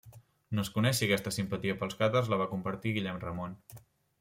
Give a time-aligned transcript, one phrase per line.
[0.59, 3.57] No es coneix si aquesta simpatia pels càtars la va compartir Guillem Ramon.